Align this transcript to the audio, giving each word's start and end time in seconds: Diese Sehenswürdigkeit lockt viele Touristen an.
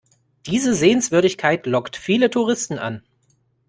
Diese 0.47 0.73
Sehenswürdigkeit 0.73 1.67
lockt 1.67 1.95
viele 1.95 2.31
Touristen 2.31 2.79
an. 2.79 3.03